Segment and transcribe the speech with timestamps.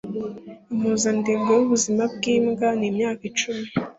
[0.73, 3.65] Impuzandengo yubuzima bwimbwa ni imyaka icumi.